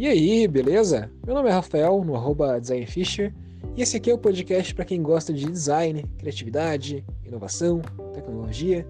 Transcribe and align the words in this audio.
E 0.00 0.08
aí, 0.08 0.48
beleza? 0.48 1.10
Meu 1.26 1.34
nome 1.34 1.50
é 1.50 1.52
Rafael, 1.52 2.02
no 2.02 2.16
arroba 2.16 2.58
designfisher, 2.58 3.34
e 3.76 3.82
esse 3.82 3.98
aqui 3.98 4.10
é 4.10 4.14
o 4.14 4.18
podcast 4.18 4.74
para 4.74 4.86
quem 4.86 5.02
gosta 5.02 5.30
de 5.30 5.44
design, 5.44 6.02
criatividade, 6.16 7.04
inovação, 7.22 7.82
tecnologia 8.14 8.86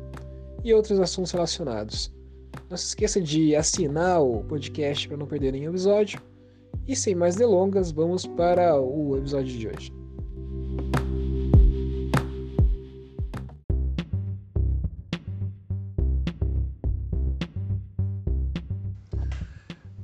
e 0.62 0.72
outros 0.72 1.00
assuntos 1.00 1.32
relacionados. 1.32 2.14
Não 2.70 2.76
se 2.76 2.86
esqueça 2.86 3.20
de 3.20 3.56
assinar 3.56 4.22
o 4.22 4.44
podcast 4.44 5.08
para 5.08 5.16
não 5.16 5.26
perder 5.26 5.50
nenhum 5.50 5.70
episódio. 5.70 6.22
E 6.86 6.94
sem 6.94 7.16
mais 7.16 7.34
delongas, 7.34 7.90
vamos 7.90 8.24
para 8.24 8.80
o 8.80 9.16
episódio 9.16 9.58
de 9.58 9.66
hoje. 9.66 9.99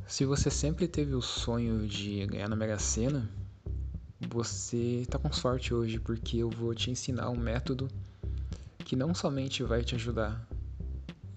Se 0.06 0.24
você 0.24 0.48
sempre 0.51 0.87
teve 0.87 1.15
o 1.16 1.20
sonho 1.20 1.84
de 1.84 2.24
ganhar 2.27 2.48
na 2.48 2.55
Mega 2.55 2.78
Sena, 2.78 3.28
você 4.30 5.01
está 5.01 5.19
com 5.19 5.32
sorte 5.32 5.74
hoje 5.74 5.98
porque 5.98 6.38
eu 6.38 6.48
vou 6.48 6.73
te 6.77 6.92
ensinar 6.92 7.29
um 7.29 7.37
método 7.37 7.88
que 8.79 8.95
não 8.95 9.12
somente 9.12 9.65
vai 9.65 9.82
te 9.82 9.96
ajudar, 9.96 10.46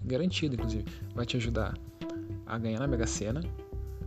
garantido 0.04 0.54
inclusive, 0.54 0.84
vai 1.12 1.26
te 1.26 1.36
ajudar 1.36 1.76
a 2.46 2.58
ganhar 2.58 2.78
na 2.78 2.86
Mega 2.86 3.08
Sena, 3.08 3.42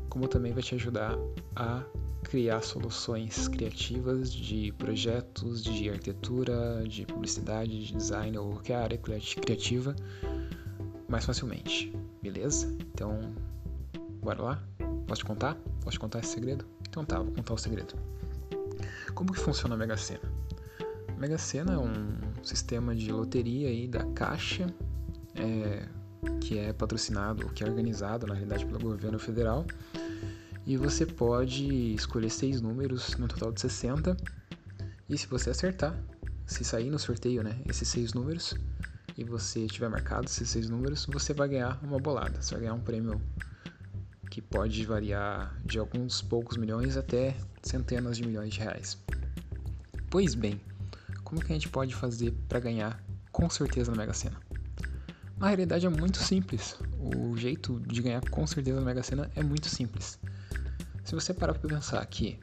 como 0.08 0.30
também 0.30 0.54
vai 0.54 0.64
te 0.64 0.76
ajudar 0.76 1.14
a 1.58 1.84
criar 2.24 2.62
soluções 2.62 3.50
criativas 3.50 4.34
de 4.34 4.72
projetos, 4.78 5.62
de 5.62 5.90
arquitetura, 5.90 6.86
de 6.88 7.06
publicidade, 7.06 7.86
de 7.86 7.94
design 7.94 8.38
ou 8.38 8.54
qualquer 8.54 8.76
área 8.76 8.98
criativa 8.98 9.94
mais 11.10 11.26
facilmente, 11.26 11.92
beleza? 12.22 12.74
Então 12.94 13.36
Bora 14.24 14.42
lá? 14.42 14.64
Posso 15.06 15.20
te 15.20 15.26
contar? 15.26 15.56
Posso 15.82 15.92
te 15.92 16.00
contar 16.00 16.20
esse 16.20 16.30
segredo? 16.30 16.66
Então 16.88 17.04
tá, 17.04 17.20
vou 17.20 17.34
contar 17.34 17.54
o 17.56 17.58
segredo. 17.58 17.94
Como 19.14 19.34
que 19.34 19.40
funciona 19.40 19.76
a 19.76 19.78
Mega 19.78 19.98
Sena? 19.98 20.32
A 21.10 21.20
Mega 21.20 21.38
Sena 21.38 21.74
é 21.74 21.78
um 21.78 22.18
sistema 22.42 22.96
de 22.96 23.12
loteria 23.12 23.68
aí 23.68 23.86
da 23.86 24.06
Caixa, 24.14 24.68
é, 25.36 25.86
que 26.40 26.58
é 26.58 26.72
patrocinado, 26.72 27.50
que 27.50 27.66
é 27.66 27.68
organizado 27.68 28.26
na 28.26 28.34
realidade 28.34 28.66
pelo 28.66 28.80
governo 28.80 29.20
federal. 29.20 29.66
E 30.66 30.78
você 30.78 31.06
pode 31.06 31.94
escolher 31.94 32.30
seis 32.30 32.62
números 32.62 33.18
no 33.18 33.28
total 33.28 33.52
de 33.52 33.60
60. 33.60 34.16
E 35.10 35.18
se 35.18 35.28
você 35.28 35.50
acertar, 35.50 36.02
se 36.46 36.64
sair 36.64 36.90
no 36.90 36.98
sorteio, 36.98 37.44
né, 37.44 37.60
esses 37.66 37.90
seis 37.90 38.14
números, 38.14 38.56
e 39.18 39.24
você 39.26 39.68
tiver 39.68 39.90
marcado 39.90 40.28
esses 40.28 40.50
seis 40.50 40.70
números, 40.70 41.06
você 41.08 41.34
vai 41.34 41.50
ganhar 41.50 41.78
uma 41.84 42.00
bolada. 42.00 42.42
Você 42.42 42.54
vai 42.54 42.62
ganhar 42.62 42.74
um 42.74 42.80
prêmio 42.80 43.22
que 44.34 44.42
pode 44.42 44.84
variar 44.84 45.56
de 45.64 45.78
alguns 45.78 46.20
poucos 46.24 46.58
milhões 46.58 46.98
até 46.98 47.36
centenas 47.62 48.18
de 48.18 48.26
milhões 48.26 48.52
de 48.52 48.62
reais. 48.62 48.98
Pois 50.10 50.34
bem, 50.34 50.60
como 51.24 51.40
que 51.40 51.52
a 51.52 51.56
gente 51.56 51.70
pode 51.70 51.94
fazer 51.94 52.34
para 52.50 52.60
ganhar 52.60 53.00
com 53.32 53.48
certeza 53.48 53.92
na 53.92 53.98
Mega 53.98 54.12
Sena? 54.12 54.42
Na 55.38 55.46
realidade 55.46 55.86
é 55.86 55.90
muito 55.90 56.18
simples. 56.18 56.76
O 56.98 57.38
jeito 57.38 57.80
de 57.82 58.02
ganhar 58.02 58.28
com 58.32 58.48
certeza 58.48 58.80
na 58.80 58.86
Mega 58.88 59.04
Sena 59.04 59.30
é 59.36 59.44
muito 59.44 59.70
simples. 59.70 60.20
Se 61.04 61.14
você 61.14 61.32
parar 61.32 61.54
para 61.54 61.70
pensar 61.70 62.04
que 62.08 62.40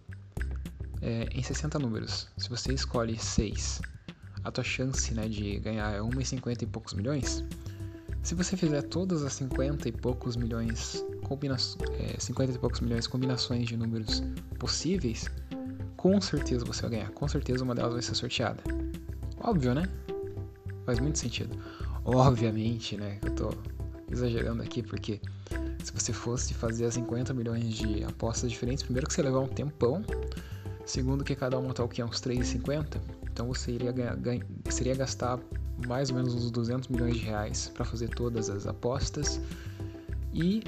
é, 1.02 1.24
em 1.32 1.42
60 1.42 1.76
números, 1.80 2.28
se 2.38 2.48
você 2.48 2.72
escolhe 2.72 3.18
6, 3.18 3.82
a 4.44 4.52
tua 4.52 4.62
chance 4.62 5.12
né, 5.12 5.26
de 5.28 5.58
ganhar 5.58 5.92
é 5.92 5.98
1,50 5.98 6.62
e 6.62 6.66
poucos 6.66 6.94
milhões. 6.94 7.42
Se 8.22 8.36
você 8.36 8.56
fizer 8.56 8.82
todas 8.82 9.24
as 9.24 9.32
50 9.32 9.88
e 9.88 9.92
poucos 9.92 10.36
milhões 10.36 11.04
combina 11.30 11.56
é, 12.00 12.18
50 12.18 12.52
e 12.52 12.58
poucos 12.58 12.80
milhões 12.80 13.04
de 13.04 13.08
combinações 13.08 13.68
de 13.68 13.76
números 13.76 14.20
possíveis, 14.58 15.30
com 15.96 16.20
certeza 16.20 16.64
você 16.64 16.82
vai 16.82 16.90
ganhar. 16.90 17.10
Com 17.10 17.28
certeza 17.28 17.62
uma 17.62 17.72
delas 17.72 17.92
vai 17.92 18.02
ser 18.02 18.16
sorteada. 18.16 18.60
Óbvio, 19.40 19.72
né? 19.72 19.88
Faz 20.84 20.98
muito 20.98 21.20
sentido. 21.20 21.56
Obviamente, 22.04 22.96
né? 22.96 23.20
Eu 23.24 23.32
tô 23.36 23.54
exagerando 24.10 24.60
aqui 24.60 24.82
porque 24.82 25.20
se 25.84 25.92
você 25.92 26.12
fosse 26.12 26.52
fazer 26.52 26.90
50 26.90 27.32
milhões 27.32 27.74
de 27.74 28.02
apostas 28.02 28.50
diferentes, 28.50 28.82
primeiro 28.82 29.06
que 29.06 29.14
você 29.14 29.22
levar 29.22 29.38
um 29.38 29.46
tempão, 29.46 30.04
segundo 30.84 31.22
que 31.22 31.36
cada 31.36 31.56
uma 31.56 31.72
tá 31.72 31.84
o 31.84 31.88
que? 31.88 32.02
Uns 32.02 32.20
3,50, 32.20 33.00
então 33.32 33.46
você 33.46 33.70
iria, 33.70 33.92
ganha, 33.92 34.44
seria 34.68 34.96
gastar 34.96 35.38
mais 35.86 36.10
ou 36.10 36.16
menos 36.16 36.34
uns 36.34 36.50
200 36.50 36.88
milhões 36.88 37.14
de 37.14 37.20
reais 37.20 37.70
para 37.72 37.84
fazer 37.84 38.08
todas 38.08 38.50
as 38.50 38.66
apostas 38.66 39.40
e 40.34 40.62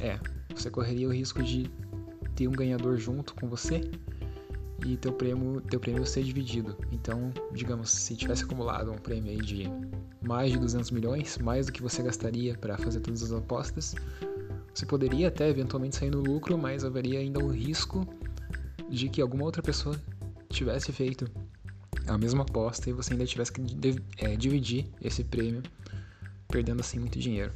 é, 0.00 0.18
você 0.54 0.70
correria 0.70 1.08
o 1.08 1.12
risco 1.12 1.42
de 1.42 1.70
ter 2.34 2.48
um 2.48 2.52
ganhador 2.52 2.96
junto 2.96 3.34
com 3.34 3.48
você 3.48 3.90
e 4.84 4.96
teu 4.96 5.12
prêmio, 5.12 5.60
teu 5.62 5.80
prêmio 5.80 6.04
ser 6.06 6.22
dividido. 6.22 6.76
Então, 6.92 7.32
digamos, 7.52 7.90
se 7.90 8.14
tivesse 8.14 8.44
acumulado 8.44 8.92
um 8.92 8.98
prêmio 8.98 9.30
aí 9.30 9.38
de 9.38 9.64
mais 10.20 10.52
de 10.52 10.58
200 10.58 10.90
milhões, 10.90 11.38
mais 11.38 11.66
do 11.66 11.72
que 11.72 11.82
você 11.82 12.02
gastaria 12.02 12.56
para 12.56 12.76
fazer 12.76 13.00
todas 13.00 13.22
as 13.22 13.32
apostas, 13.32 13.94
você 14.74 14.84
poderia 14.84 15.28
até 15.28 15.48
eventualmente 15.48 15.96
sair 15.96 16.10
no 16.10 16.20
lucro, 16.20 16.58
mas 16.58 16.84
haveria 16.84 17.20
ainda 17.20 17.42
o 17.42 17.48
risco 17.48 18.06
de 18.90 19.08
que 19.08 19.22
alguma 19.22 19.44
outra 19.44 19.62
pessoa 19.62 19.98
tivesse 20.50 20.92
feito 20.92 21.28
a 22.06 22.16
mesma 22.18 22.42
aposta 22.42 22.88
e 22.88 22.92
você 22.92 23.14
ainda 23.14 23.26
tivesse 23.26 23.52
que 23.52 23.62
é, 24.18 24.36
dividir 24.36 24.86
esse 25.00 25.24
prêmio, 25.24 25.62
perdendo 26.48 26.80
assim 26.80 26.98
muito 26.98 27.18
dinheiro. 27.18 27.52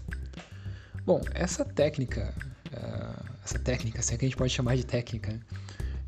Bom, 1.05 1.21
essa 1.35 1.65
técnica, 1.65 2.35
uh, 2.73 3.31
essa 3.45 3.59
técnica, 3.59 4.03
se 4.03 4.15
é 4.15 4.19
que 4.19 4.25
a 4.25 4.29
gente 4.29 4.37
pode 4.37 4.53
chamar 4.53 4.77
de 4.77 4.85
técnica, 4.85 5.41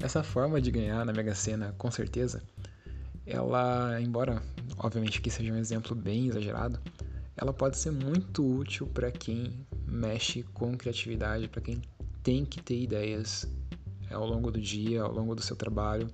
essa 0.01 0.23
forma 0.23 0.61
de 0.61 0.71
ganhar 0.71 1.05
na 1.05 1.13
Mega 1.13 1.35
Sena, 1.35 1.75
com 1.79 1.91
certeza, 1.91 2.43
ela, 3.27 4.01
embora 4.01 4.43
obviamente 4.79 5.21
que 5.21 5.31
seja 5.31 5.53
um 5.53 5.57
exemplo 5.57 5.95
bem 5.95 6.27
exagerado, 6.27 6.79
ela 7.37 7.53
pode 7.53 7.79
ser 7.79 7.91
muito 7.91 8.45
útil 8.45 8.87
para 8.87 9.11
quem 9.11 9.67
mexe 9.87 10.43
com 10.55 10.77
criatividade, 10.77 11.49
para 11.49 11.63
quem 11.63 11.81
tem 12.23 12.45
que 12.45 12.63
ter 12.63 12.81
ideias 12.81 13.47
é, 14.11 14.15
ao 14.15 14.27
longo 14.27 14.51
do 14.51 14.61
dia, 14.61 15.03
ao 15.03 15.13
longo 15.13 15.35
do 15.35 15.43
seu 15.43 15.57
trabalho, 15.57 16.09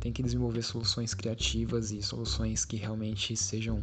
tem 0.00 0.12
que 0.12 0.22
desenvolver 0.22 0.62
soluções 0.62 1.14
criativas 1.14 1.90
e 1.90 2.02
soluções 2.02 2.64
que 2.64 2.76
realmente 2.76 3.36
sejam 3.36 3.82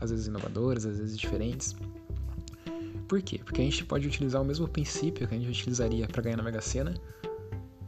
às 0.00 0.10
vezes 0.10 0.26
inovadoras, 0.28 0.86
às 0.86 0.98
vezes 0.98 1.18
diferentes. 1.18 1.74
Por 3.08 3.22
quê? 3.22 3.40
Porque 3.42 3.62
a 3.62 3.64
gente 3.64 3.84
pode 3.86 4.06
utilizar 4.06 4.42
o 4.42 4.44
mesmo 4.44 4.68
princípio 4.68 5.26
que 5.26 5.34
a 5.34 5.38
gente 5.38 5.48
utilizaria 5.48 6.06
para 6.06 6.22
ganhar 6.22 6.36
na 6.36 6.42
Mega 6.42 6.60
Sena 6.60 6.94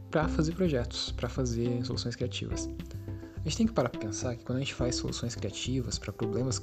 para 0.09 0.27
fazer 0.27 0.53
projetos, 0.53 1.11
para 1.11 1.29
fazer 1.29 1.85
soluções 1.85 2.15
criativas. 2.15 2.67
A 3.37 3.43
gente 3.43 3.57
tem 3.57 3.67
que 3.67 3.73
parar 3.73 3.89
para 3.89 3.99
pensar 3.99 4.35
que 4.35 4.43
quando 4.43 4.57
a 4.57 4.61
gente 4.61 4.73
faz 4.73 4.95
soluções 4.95 5.35
criativas 5.35 5.97
para 5.97 6.11
problemas 6.11 6.61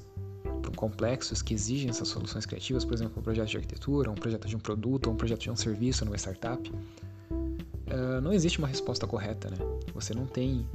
complexos 0.77 1.41
que 1.41 1.55
exigem 1.55 1.89
essas 1.89 2.09
soluções 2.09 2.45
criativas, 2.45 2.85
por 2.85 2.95
exemplo, 2.95 3.19
um 3.19 3.23
projeto 3.23 3.49
de 3.49 3.57
arquitetura, 3.57 4.11
um 4.11 4.15
projeto 4.15 4.47
de 4.47 4.57
um 4.57 4.61
produto, 4.61 5.11
um 5.11 5.17
projeto 5.17 5.41
de 5.41 5.51
um 5.51 5.57
serviço 5.57 6.05
numa 6.05 6.17
startup, 6.17 6.71
uh, 6.71 8.21
não 8.21 8.33
existe 8.33 8.59
uma 8.59 8.69
resposta 8.69 9.07
correta, 9.07 9.51
né? 9.51 9.57
Você 9.95 10.15
não 10.15 10.27
tem 10.27 10.69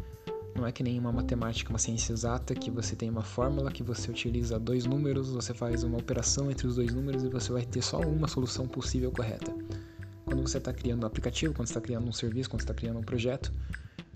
não 0.55 0.67
é 0.67 0.71
que 0.71 0.83
nem 0.83 0.99
uma 0.99 1.11
matemática, 1.11 1.69
uma 1.69 1.79
ciência 1.79 2.13
exata, 2.13 2.53
que 2.53 2.69
você 2.69 2.95
tem 2.95 3.09
uma 3.09 3.23
fórmula 3.23 3.71
que 3.71 3.81
você 3.81 4.11
utiliza 4.11 4.59
dois 4.59 4.85
números, 4.85 5.29
você 5.29 5.53
faz 5.53 5.83
uma 5.83 5.97
operação 5.97 6.51
entre 6.51 6.67
os 6.67 6.75
dois 6.75 6.93
números 6.93 7.23
e 7.23 7.29
você 7.29 7.51
vai 7.51 7.65
ter 7.65 7.81
só 7.81 7.99
uma 7.99 8.27
solução 8.27 8.67
possível 8.67 9.11
correta. 9.11 9.53
Quando 10.25 10.41
você 10.41 10.57
está 10.57 10.71
criando 10.71 11.03
um 11.03 11.07
aplicativo, 11.07 11.53
quando 11.53 11.67
você 11.67 11.73
está 11.73 11.81
criando 11.81 12.07
um 12.07 12.13
serviço, 12.13 12.49
quando 12.49 12.61
você 12.61 12.65
está 12.65 12.73
criando 12.73 12.99
um 12.99 13.03
projeto, 13.03 13.51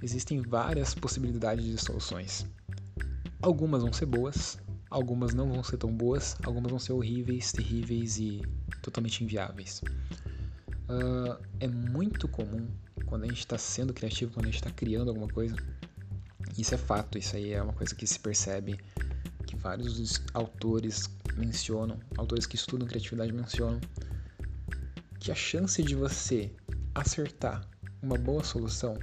existem 0.02 0.42
várias 0.42 0.94
possibilidades 0.94 1.66
de 1.66 1.78
soluções. 1.78 2.46
Algumas 3.42 3.82
vão 3.82 3.92
ser 3.92 4.06
boas, 4.06 4.58
algumas 4.90 5.34
não 5.34 5.52
vão 5.52 5.64
ser 5.64 5.78
tão 5.78 5.92
boas, 5.92 6.38
algumas 6.44 6.70
vão 6.70 6.80
ser 6.80 6.94
horríveis, 6.94 7.52
terríveis 7.52 8.20
e 8.20 8.42
totalmente 8.82 9.24
inviáveis. 9.24 9.82
Uh, 10.90 11.38
é 11.60 11.68
muito 11.68 12.28
comum 12.28 12.68
quando 13.06 13.24
a 13.24 13.28
gente 13.28 13.40
está 13.40 13.58
sendo 13.58 13.94
criativo, 13.94 14.34
quando 14.34 14.46
a 14.46 14.50
gente 14.50 14.62
está 14.62 14.72
criando 14.72 15.10
alguma 15.10 15.28
coisa, 15.28 15.56
isso 16.62 16.74
é 16.74 16.78
fato, 16.78 17.18
isso 17.18 17.36
aí 17.36 17.54
é 17.54 17.62
uma 17.62 17.74
coisa 17.74 17.94
que 17.94 18.06
se 18.06 18.20
percebe, 18.20 18.80
que 19.46 19.56
vários 19.56 20.22
autores 20.34 21.10
mencionam, 21.36 22.00
autores 22.18 22.46
que 22.46 22.56
estudam 22.56 22.88
criatividade 22.88 23.32
mencionam, 23.32 23.80
que 25.20 25.32
a 25.32 25.36
chance 25.36 25.82
de 25.84 25.96
você 25.96 26.52
acertar 26.94 27.68
uma 28.02 28.18
boa 28.18 28.44
solução 28.44 28.98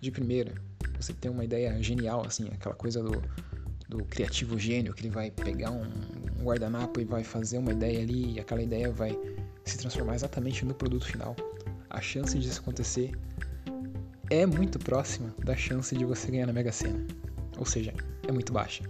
de 0.00 0.10
primeira, 0.10 0.54
você 0.96 1.12
ter 1.12 1.28
uma 1.28 1.44
ideia 1.44 1.80
genial, 1.82 2.24
assim, 2.26 2.48
aquela 2.48 2.74
coisa 2.74 3.02
do, 3.02 3.22
do 3.88 4.04
criativo 4.04 4.58
gênio, 4.58 4.92
que 4.92 5.02
ele 5.02 5.10
vai 5.10 5.30
pegar 5.30 5.70
um, 5.70 5.84
um 6.38 6.44
guardanapo 6.44 7.00
e 7.00 7.04
vai 7.04 7.24
fazer 7.24 7.58
uma 7.58 7.72
ideia 7.72 8.00
ali 8.00 8.34
e 8.34 8.40
aquela 8.40 8.62
ideia 8.62 8.90
vai 8.90 9.18
se 9.64 9.78
transformar 9.78 10.14
exatamente 10.14 10.64
no 10.64 10.74
produto 10.74 11.06
final. 11.06 11.36
A 11.90 12.00
chance 12.00 12.38
disso 12.38 12.60
acontecer 12.60 13.12
é 14.30 14.44
muito 14.44 14.78
próxima 14.78 15.34
da 15.44 15.56
chance 15.56 15.96
de 15.96 16.04
você 16.04 16.30
ganhar 16.30 16.46
na 16.46 16.52
Mega 16.52 16.72
Sena. 16.72 17.04
Ou 17.56 17.64
seja, 17.64 17.94
é 18.26 18.32
muito 18.32 18.52
baixa. 18.52 18.84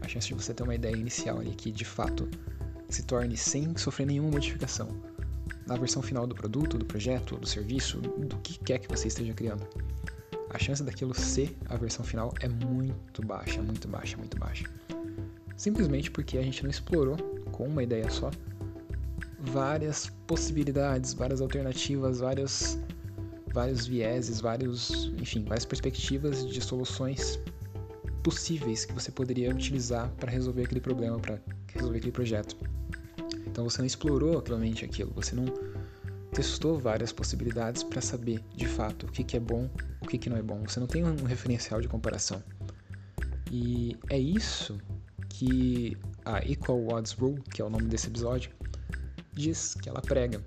A 0.00 0.08
chance 0.08 0.28
de 0.28 0.34
você 0.34 0.54
ter 0.54 0.62
uma 0.62 0.74
ideia 0.74 0.96
inicial 0.96 1.40
ali 1.40 1.50
que 1.50 1.70
de 1.70 1.84
fato 1.84 2.28
se 2.88 3.02
torne 3.02 3.36
sem 3.36 3.76
sofrer 3.76 4.06
nenhuma 4.06 4.30
modificação. 4.30 4.88
na 5.66 5.76
versão 5.76 6.02
final 6.02 6.26
do 6.26 6.34
produto, 6.34 6.76
do 6.76 6.84
projeto, 6.84 7.38
do 7.38 7.46
serviço, 7.46 7.98
do 7.98 8.36
que 8.38 8.58
quer 8.58 8.78
que 8.78 8.88
você 8.88 9.08
esteja 9.08 9.32
criando. 9.32 9.66
A 10.50 10.58
chance 10.58 10.82
daquilo 10.82 11.14
ser 11.14 11.56
a 11.66 11.76
versão 11.76 12.04
final 12.04 12.34
é 12.40 12.48
muito 12.48 13.24
baixa, 13.26 13.62
muito 13.62 13.88
baixa, 13.88 14.16
muito 14.16 14.38
baixa. 14.38 14.64
Simplesmente 15.56 16.10
porque 16.10 16.36
a 16.36 16.42
gente 16.42 16.62
não 16.62 16.70
explorou 16.70 17.16
com 17.50 17.66
uma 17.66 17.82
ideia 17.82 18.08
só 18.10 18.30
várias 19.38 20.10
possibilidades, 20.26 21.14
várias 21.14 21.40
alternativas, 21.40 22.20
vários, 22.20 22.78
vários 23.54 23.86
vieses, 23.86 24.40
vários, 24.40 25.12
enfim, 25.16 25.44
várias 25.44 25.64
perspectivas 25.64 26.44
de 26.44 26.60
soluções 26.60 27.38
possíveis 28.22 28.84
que 28.84 28.92
você 28.92 29.12
poderia 29.12 29.48
utilizar 29.50 30.10
para 30.16 30.30
resolver 30.30 30.64
aquele 30.64 30.80
problema, 30.80 31.20
para 31.20 31.38
resolver 31.72 31.98
aquele 31.98 32.12
projeto. 32.12 32.56
Então 33.46 33.62
você 33.62 33.78
não 33.78 33.86
explorou 33.86 34.36
atualmente 34.38 34.84
aquilo, 34.84 35.12
você 35.14 35.36
não 35.36 35.44
testou 36.32 36.76
várias 36.76 37.12
possibilidades 37.12 37.84
para 37.84 38.00
saber 38.00 38.42
de 38.56 38.66
fato 38.66 39.06
o 39.06 39.12
que, 39.12 39.22
que 39.22 39.36
é 39.36 39.40
bom, 39.40 39.70
o 40.02 40.06
que, 40.08 40.18
que 40.18 40.28
não 40.28 40.36
é 40.36 40.42
bom. 40.42 40.60
Você 40.66 40.80
não 40.80 40.88
tem 40.88 41.04
um 41.04 41.24
referencial 41.24 41.80
de 41.80 41.86
comparação. 41.86 42.42
E 43.52 43.96
é 44.10 44.18
isso 44.18 44.80
que 45.28 45.96
a 46.24 46.44
Equal 46.44 46.88
Odds 46.88 47.12
Rule, 47.12 47.40
que 47.52 47.62
é 47.62 47.64
o 47.64 47.70
nome 47.70 47.84
desse 47.84 48.08
episódio, 48.08 48.50
diz 49.32 49.74
que 49.74 49.88
ela 49.88 50.00
prega. 50.00 50.42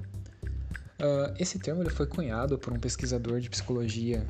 Uh, 0.99 1.33
esse 1.37 1.59
termo 1.59 1.83
ele 1.83 1.91
foi 1.91 2.07
cunhado 2.07 2.57
por 2.57 2.73
um 2.73 2.79
pesquisador 2.79 3.39
de 3.39 3.49
psicologia 3.49 4.25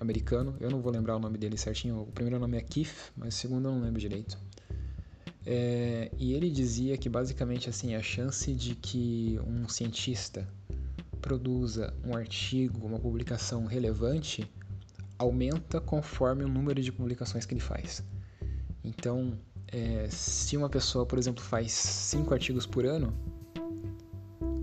americano. 0.00 0.56
Eu 0.58 0.70
não 0.70 0.80
vou 0.80 0.90
lembrar 0.90 1.16
o 1.16 1.18
nome 1.20 1.38
dele 1.38 1.56
certinho. 1.56 2.02
O 2.02 2.06
primeiro 2.06 2.38
nome 2.38 2.56
é 2.56 2.60
Keith, 2.60 3.12
mas 3.16 3.34
o 3.34 3.38
segundo 3.38 3.68
eu 3.68 3.72
não 3.72 3.80
lembro 3.80 4.00
direito. 4.00 4.36
É, 5.46 6.10
e 6.18 6.34
ele 6.34 6.50
dizia 6.50 6.96
que 6.96 7.08
basicamente 7.08 7.70
assim 7.70 7.94
a 7.94 8.02
chance 8.02 8.52
de 8.52 8.74
que 8.74 9.38
um 9.46 9.68
cientista 9.68 10.46
produza 11.20 11.94
um 12.04 12.14
artigo, 12.16 12.86
uma 12.86 12.98
publicação 12.98 13.66
relevante, 13.66 14.50
aumenta 15.18 15.80
conforme 15.80 16.44
o 16.44 16.48
número 16.48 16.80
de 16.82 16.90
publicações 16.90 17.44
que 17.44 17.54
ele 17.54 17.60
faz. 17.60 18.02
Então, 18.82 19.38
é, 19.68 20.08
se 20.10 20.56
uma 20.56 20.68
pessoa, 20.68 21.04
por 21.04 21.18
exemplo, 21.18 21.42
faz 21.42 21.72
cinco 21.72 22.32
artigos 22.32 22.66
por 22.66 22.86
ano, 22.86 23.14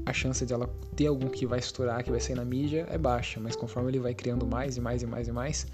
a 0.07 0.13
chance 0.13 0.45
de 0.45 0.53
ela 0.53 0.73
ter 0.95 1.07
algum 1.07 1.27
que 1.27 1.45
vai 1.45 1.59
estourar, 1.59 2.01
que 2.01 2.09
vai 2.09 2.19
sair 2.21 2.35
na 2.35 2.45
mídia, 2.45 2.87
é 2.89 2.97
baixa, 2.97 3.41
mas 3.41 3.57
conforme 3.57 3.91
ele 3.91 3.99
vai 3.99 4.13
criando 4.13 4.47
mais 4.47 4.77
e 4.77 4.81
mais 4.81 5.03
e 5.03 5.05
mais 5.05 5.27
e 5.27 5.31
mais, 5.33 5.67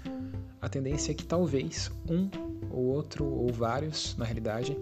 a 0.60 0.68
tendência 0.68 1.12
é 1.12 1.14
que 1.14 1.24
talvez 1.24 1.88
um 2.10 2.28
ou 2.68 2.86
outro, 2.86 3.24
ou 3.24 3.52
vários, 3.52 4.16
na 4.16 4.24
realidade, 4.24 4.76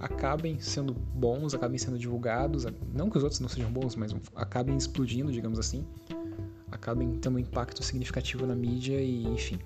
acabem 0.00 0.58
sendo 0.60 0.94
bons, 0.94 1.52
acabem 1.52 1.76
sendo 1.76 1.98
divulgados, 1.98 2.64
não 2.90 3.10
que 3.10 3.18
os 3.18 3.22
outros 3.22 3.38
não 3.38 3.50
sejam 3.50 3.70
bons, 3.70 3.94
mas 3.96 4.14
acabem 4.34 4.74
explodindo, 4.74 5.30
digamos 5.30 5.58
assim, 5.58 5.86
acabem 6.72 7.16
tendo 7.16 7.36
um 7.36 7.38
impacto 7.38 7.82
significativo 7.84 8.46
na 8.46 8.54
mídia 8.54 8.98
e, 8.98 9.26
enfim, 9.26 9.58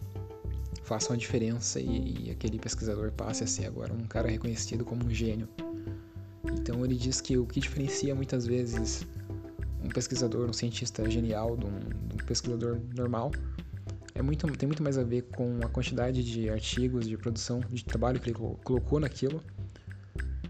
façam 0.82 1.14
a 1.14 1.16
diferença 1.16 1.78
e, 1.78 2.26
e 2.26 2.30
aquele 2.32 2.58
pesquisador 2.58 3.12
passe 3.12 3.44
a 3.44 3.46
ser 3.46 3.66
agora 3.66 3.92
um 3.92 4.06
cara 4.08 4.28
reconhecido 4.28 4.84
como 4.84 5.06
um 5.06 5.10
gênio. 5.10 5.48
Então 6.52 6.84
ele 6.84 6.96
diz 6.96 7.20
que 7.20 7.36
o 7.38 7.46
que 7.46 7.60
diferencia 7.60 8.12
muitas 8.12 8.44
vezes 8.44 9.06
um 9.82 9.88
pesquisador, 9.88 10.48
um 10.48 10.52
cientista 10.52 11.08
genial 11.10 11.56
de 11.56 11.66
um, 11.66 11.78
de 11.78 12.14
um 12.14 12.26
pesquisador 12.26 12.78
normal 12.94 13.32
é 14.14 14.22
muito, 14.22 14.46
tem 14.56 14.66
muito 14.66 14.82
mais 14.82 14.98
a 14.98 15.02
ver 15.02 15.22
com 15.22 15.60
a 15.64 15.68
quantidade 15.68 16.22
de 16.22 16.50
artigos, 16.50 17.08
de 17.08 17.16
produção, 17.16 17.60
de 17.70 17.84
trabalho 17.84 18.20
que 18.20 18.30
ele 18.30 18.38
colocou 18.62 19.00
naquilo 19.00 19.42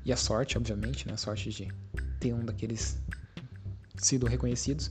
e 0.04 0.12
a 0.12 0.16
sorte, 0.16 0.58
obviamente, 0.58 1.06
né? 1.06 1.14
a 1.14 1.16
sorte 1.16 1.50
de 1.50 1.68
ter 2.18 2.32
um 2.32 2.44
daqueles 2.44 2.98
sido 3.96 4.26
reconhecidos, 4.26 4.90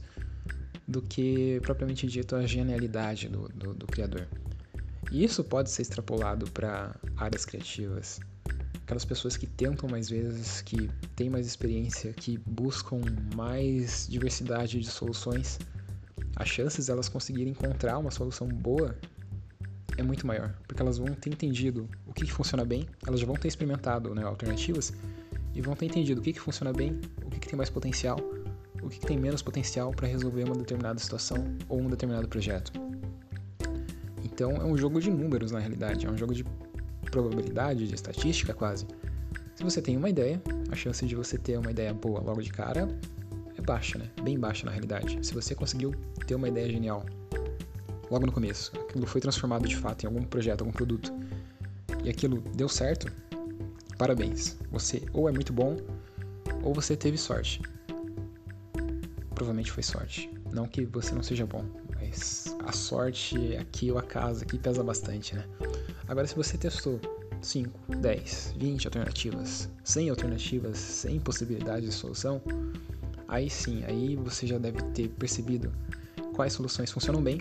do 0.88 1.02
que 1.02 1.60
propriamente 1.62 2.08
dito 2.08 2.36
a 2.36 2.46
genialidade 2.46 3.28
do, 3.28 3.50
do, 3.50 3.74
do 3.74 3.86
criador. 3.86 4.28
E 5.12 5.24
isso 5.24 5.44
pode 5.44 5.70
ser 5.70 5.82
extrapolado 5.82 6.50
para 6.52 6.96
áreas 7.18 7.46
criativas, 7.46 8.20
aquelas 8.90 9.06
pessoas 9.06 9.38
que 9.38 9.46
tentam 9.46 9.88
mais 9.88 10.10
vezes, 10.10 10.64
que 10.64 10.90
têm 11.16 11.30
mais 11.30 11.46
experiência, 11.46 12.12
que 12.12 12.40
buscam 12.40 13.00
mais 13.36 14.08
diversidade 14.10 14.80
de 14.80 14.88
soluções, 14.88 15.60
as 16.36 16.50
chances 16.50 16.88
de 16.88 16.92
elas 16.92 17.08
conseguirem 17.08 17.52
encontrar 17.52 18.00
uma 18.00 18.10
solução 18.10 18.48
boa 18.48 18.98
é 19.96 20.02
muito 20.02 20.26
maior, 20.26 20.56
porque 20.68 20.82
elas 20.82 20.98
vão 20.98 21.14
ter 21.14 21.30
entendido 21.30 21.88
o 22.08 22.14
que, 22.14 22.26
que 22.26 22.32
funciona 22.32 22.66
bem, 22.66 22.88
elas 23.06 23.20
já 23.20 23.28
vão 23.28 23.36
ter 23.36 23.48
experimentado 23.48 24.16
né, 24.16 24.24
alternativas 24.24 24.92
e 25.54 25.62
vão 25.62 25.76
ter 25.76 25.86
entendido 25.86 26.20
o 26.20 26.24
que, 26.24 26.34
que 26.34 26.40
funciona 26.40 26.74
bem, 26.74 27.00
o 27.24 27.30
que, 27.30 27.40
que 27.40 27.48
tem 27.48 27.58
mais 27.58 27.70
potencial, 27.70 28.18
o 28.82 28.90
que, 28.90 28.98
que 29.00 29.06
tem 29.06 29.20
menos 29.20 29.44
potencial 29.44 29.92
para 29.92 30.08
resolver 30.08 30.46
uma 30.46 30.56
determinada 30.56 30.98
situação 30.98 31.38
ou 31.68 31.80
um 31.80 31.90
determinado 31.92 32.28
projeto. 32.28 32.72
Então 34.24 34.54
é 34.54 34.66
um 34.66 34.76
jogo 34.76 35.00
de 35.00 35.12
números 35.12 35.52
na 35.52 35.60
realidade, 35.60 36.08
é 36.08 36.10
um 36.10 36.18
jogo 36.18 36.34
de 36.34 36.44
probabilidade, 37.10 37.88
de 37.88 37.96
estatística 37.96 38.54
quase. 38.54 38.86
Se 39.56 39.64
você 39.64 39.82
tem 39.82 39.98
uma 39.98 40.10
ideia, 40.10 40.42
a 40.72 40.76
chance 40.76 41.06
de 41.06 41.16
você 41.16 41.38
ter 41.38 41.58
uma 41.58 41.72
ideia 41.72 41.94
boa 41.94 42.22
logo 42.22 42.42
de 42.42 42.50
cara 42.50 42.88
é 43.58 43.62
baixa, 43.62 43.98
né? 43.98 44.10
Bem 44.24 44.40
baixa 44.40 44.66
na 44.66 44.72
realidade. 44.72 45.20
Se 45.22 45.34
você 45.34 45.54
conseguiu 45.54 45.94
ter 46.26 46.36
uma 46.36 46.48
ideia 46.48 46.70
genial 46.70 47.06
logo 48.10 48.26
no 48.26 48.32
começo, 48.32 48.72
aquilo 48.80 49.06
foi 49.06 49.22
transformado 49.22 49.68
de 49.68 49.76
fato 49.76 50.04
em 50.04 50.08
algum 50.08 50.24
projeto, 50.24 50.62
algum 50.62 50.72
produto, 50.72 51.14
e 52.04 52.10
aquilo 52.10 52.42
deu 52.56 52.70
certo, 52.70 53.12
parabéns. 53.98 54.56
Você 54.72 55.04
ou 55.14 55.28
é 55.28 55.32
muito 55.32 55.52
bom 55.52 55.78
ou 56.64 56.74
você 56.74 56.96
teve 56.96 57.18
sorte. 57.18 57.62
Provavelmente 59.36 59.72
foi 59.72 59.84
sorte. 59.84 60.30
Não 60.52 60.68
que 60.68 60.86
você 60.86 61.14
não 61.14 61.22
seja 61.22 61.46
bom, 61.46 61.64
mas 61.96 62.56
a 62.66 62.72
sorte 62.72 63.56
aqui 63.58 63.92
ou 63.92 63.98
a 63.98 64.02
casa 64.02 64.44
aqui 64.44 64.58
pesa 64.58 64.84
bastante, 64.84 65.36
né? 65.36 65.46
Agora, 66.10 66.26
se 66.26 66.36
você 66.36 66.58
testou 66.58 67.00
5, 67.40 67.96
10, 67.98 68.56
20 68.58 68.88
alternativas, 68.88 69.70
100 69.84 70.10
alternativas, 70.10 70.76
100 70.80 71.20
possibilidades 71.20 71.88
de 71.88 71.96
solução, 71.96 72.42
aí 73.28 73.48
sim, 73.48 73.84
aí 73.84 74.16
você 74.16 74.48
já 74.48 74.58
deve 74.58 74.82
ter 74.86 75.08
percebido 75.10 75.72
quais 76.34 76.54
soluções 76.54 76.90
funcionam 76.92 77.22
bem, 77.22 77.40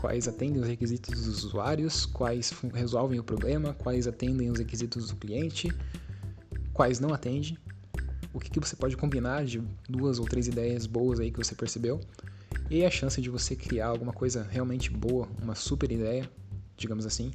quais 0.00 0.26
atendem 0.26 0.60
os 0.60 0.66
requisitos 0.66 1.26
dos 1.26 1.44
usuários, 1.44 2.06
quais 2.06 2.52
resolvem 2.74 3.20
o 3.20 3.22
problema, 3.22 3.72
quais 3.74 4.08
atendem 4.08 4.50
os 4.50 4.58
requisitos 4.58 5.10
do 5.10 5.16
cliente, 5.16 5.72
quais 6.72 6.98
não 6.98 7.14
atendem, 7.14 7.56
o 8.32 8.40
que, 8.40 8.50
que 8.50 8.58
você 8.58 8.74
pode 8.74 8.96
combinar 8.96 9.44
de 9.44 9.62
duas 9.88 10.18
ou 10.18 10.24
três 10.24 10.48
ideias 10.48 10.86
boas 10.86 11.20
aí 11.20 11.30
que 11.30 11.38
você 11.38 11.54
percebeu, 11.54 12.00
e 12.68 12.84
a 12.84 12.90
chance 12.90 13.22
de 13.22 13.30
você 13.30 13.54
criar 13.54 13.86
alguma 13.86 14.12
coisa 14.12 14.42
realmente 14.42 14.90
boa, 14.90 15.28
uma 15.40 15.54
super 15.54 15.92
ideia, 15.92 16.28
digamos 16.76 17.06
assim, 17.06 17.30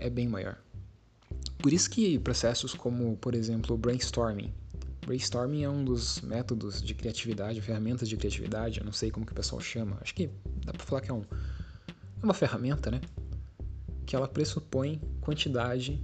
é 0.00 0.10
bem 0.10 0.28
maior. 0.28 0.58
Por 1.58 1.72
isso 1.72 1.88
que 1.90 2.18
processos 2.18 2.74
como, 2.74 3.16
por 3.18 3.34
exemplo, 3.34 3.76
brainstorming. 3.76 4.52
Brainstorming 5.06 5.62
é 5.62 5.68
um 5.68 5.84
dos 5.84 6.20
métodos 6.22 6.82
de 6.82 6.94
criatividade, 6.94 7.60
ferramentas 7.60 8.08
de 8.08 8.16
criatividade, 8.16 8.80
eu 8.80 8.84
não 8.84 8.92
sei 8.92 9.10
como 9.10 9.26
que 9.26 9.32
o 9.32 9.34
pessoal 9.34 9.60
chama, 9.60 9.98
acho 10.00 10.14
que 10.14 10.30
dá 10.64 10.72
pra 10.72 10.84
falar 10.84 11.00
que 11.00 11.10
é, 11.10 11.14
um, 11.14 11.22
é 11.22 12.24
uma 12.24 12.34
ferramenta, 12.34 12.90
né? 12.90 13.00
Que 14.06 14.16
ela 14.16 14.26
pressupõe 14.26 15.00
quantidade 15.20 16.02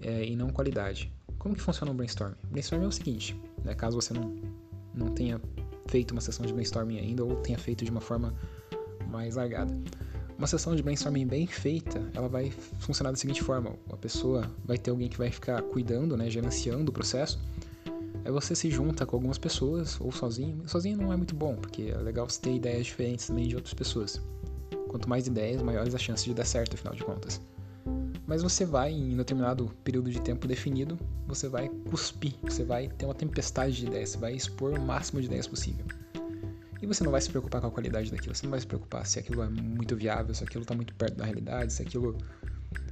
é, 0.00 0.24
e 0.24 0.34
não 0.34 0.50
qualidade. 0.50 1.12
Como 1.38 1.54
que 1.54 1.60
funciona 1.60 1.90
o 1.90 1.94
brainstorming? 1.94 2.36
Brainstorming 2.50 2.84
é 2.84 2.88
o 2.88 2.92
seguinte, 2.92 3.36
né? 3.64 3.74
caso 3.74 4.00
você 4.00 4.14
não, 4.14 4.34
não 4.94 5.08
tenha 5.08 5.40
feito 5.88 6.12
uma 6.12 6.20
sessão 6.20 6.46
de 6.46 6.52
brainstorming 6.52 6.98
ainda 6.98 7.24
ou 7.24 7.36
tenha 7.36 7.58
feito 7.58 7.84
de 7.84 7.90
uma 7.90 8.00
forma 8.00 8.34
mais 9.08 9.36
largada. 9.36 9.76
Uma 10.42 10.48
sessão 10.48 10.74
de 10.74 10.82
brainstorming 10.82 11.24
bem 11.24 11.46
feita, 11.46 12.02
ela 12.12 12.28
vai 12.28 12.50
funcionar 12.80 13.12
da 13.12 13.16
seguinte 13.16 13.40
forma: 13.40 13.76
a 13.88 13.96
pessoa 13.96 14.50
vai 14.64 14.76
ter 14.76 14.90
alguém 14.90 15.08
que 15.08 15.16
vai 15.16 15.30
ficar 15.30 15.62
cuidando, 15.62 16.16
né, 16.16 16.28
gerenciando 16.28 16.90
o 16.90 16.92
processo. 16.92 17.38
Aí 18.24 18.32
você 18.32 18.52
se 18.52 18.68
junta 18.68 19.06
com 19.06 19.14
algumas 19.14 19.38
pessoas 19.38 20.00
ou 20.00 20.10
sozinho. 20.10 20.60
Sozinho 20.66 20.98
não 20.98 21.12
é 21.12 21.16
muito 21.16 21.32
bom, 21.32 21.54
porque 21.54 21.92
é 21.94 21.96
legal 21.96 22.28
você 22.28 22.40
ter 22.40 22.56
ideias 22.56 22.86
diferentes 22.86 23.28
também 23.28 23.46
de 23.46 23.54
outras 23.54 23.72
pessoas. 23.72 24.20
Quanto 24.88 25.08
mais 25.08 25.28
ideias, 25.28 25.62
maiores 25.62 25.94
as 25.94 26.02
chances 26.02 26.24
de 26.24 26.34
dar 26.34 26.44
certo, 26.44 26.74
afinal 26.74 26.96
de 26.96 27.04
contas. 27.04 27.40
Mas 28.26 28.42
você 28.42 28.64
vai, 28.64 28.90
em 28.90 29.16
determinado 29.16 29.70
período 29.84 30.10
de 30.10 30.20
tempo 30.20 30.48
definido, 30.48 30.98
você 31.24 31.48
vai 31.48 31.68
cuspir, 31.88 32.34
você 32.42 32.64
vai 32.64 32.88
ter 32.88 33.04
uma 33.04 33.14
tempestade 33.14 33.76
de 33.76 33.86
ideias, 33.86 34.10
você 34.10 34.18
vai 34.18 34.34
expor 34.34 34.76
o 34.76 34.80
máximo 34.80 35.20
de 35.20 35.28
ideias 35.28 35.46
possível. 35.46 35.86
E 36.82 36.86
você 36.86 37.04
não 37.04 37.12
vai 37.12 37.20
se 37.20 37.30
preocupar 37.30 37.60
com 37.60 37.68
a 37.68 37.70
qualidade 37.70 38.10
daquilo, 38.10 38.34
você 38.34 38.44
não 38.44 38.50
vai 38.50 38.58
se 38.58 38.66
preocupar 38.66 39.06
se 39.06 39.16
aquilo 39.16 39.40
é 39.40 39.48
muito 39.48 39.94
viável, 39.94 40.34
se 40.34 40.42
aquilo 40.42 40.62
está 40.62 40.74
muito 40.74 40.92
perto 40.96 41.14
da 41.14 41.24
realidade, 41.24 41.72
se 41.72 41.80
aquilo 41.80 42.18